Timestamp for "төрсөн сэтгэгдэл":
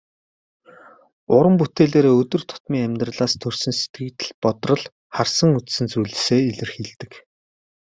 3.41-4.31